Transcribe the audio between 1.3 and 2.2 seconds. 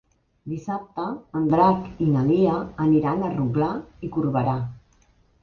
en Drac i